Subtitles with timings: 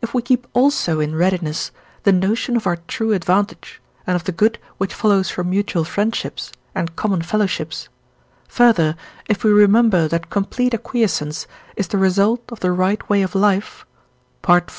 [0.00, 1.72] If we keep also in readiness
[2.04, 6.52] the notion of our true advantage, and of the good which follows from mutual friendships,
[6.74, 7.90] and common fellowships;
[8.48, 8.96] further,
[9.28, 11.46] if we remember that complete acquiescence
[11.76, 13.84] is the result of the right way of life
[14.48, 14.62] (IV.